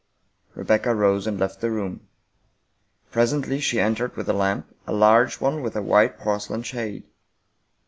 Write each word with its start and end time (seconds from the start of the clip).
'Rebecca 0.55 0.95
rose 0.95 1.27
and 1.27 1.39
left 1.39 1.61
the 1.61 1.69
room. 1.69 2.07
Presently 3.11 3.59
she 3.59 3.79
entered 3.79 4.17
with 4.17 4.27
a 4.29 4.33
lamp— 4.33 4.65
a 4.87 4.93
large 4.93 5.39
one 5.39 5.61
with 5.61 5.75
a 5.75 5.83
white 5.83 6.17
porcelain 6.17 6.63
shade. 6.63 7.03